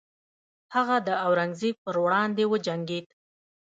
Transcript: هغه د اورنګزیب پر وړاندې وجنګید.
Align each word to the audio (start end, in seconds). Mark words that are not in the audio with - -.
هغه 0.75 0.95
د 1.07 1.09
اورنګزیب 1.25 1.75
پر 1.83 1.95
وړاندې 2.03 2.43
وجنګید. 2.51 3.07